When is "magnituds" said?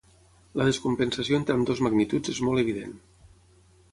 1.87-2.33